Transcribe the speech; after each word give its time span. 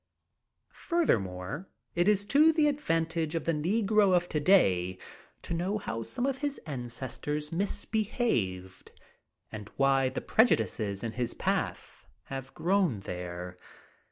Furthermore, 0.87 1.69
it 1.93 2.07
is 2.07 2.25
to 2.25 2.51
the 2.51 2.67
advantage 2.67 3.35
of 3.35 3.45
the 3.45 3.51
negro 3.51 4.15
of 4.15 4.27
today 4.27 4.97
to 5.43 5.53
know 5.53 5.77
how 5.77 6.01
some 6.01 6.25
of 6.25 6.39
his 6.39 6.57
ancestors 6.65 7.51
misbehaved 7.51 8.91
and 9.51 9.69
why 9.77 10.09
the 10.09 10.19
prejudices 10.21 11.03
in 11.03 11.11
his 11.11 11.35
path 11.35 12.07
have 12.23 12.51
grown 12.55 13.01
there. 13.01 13.55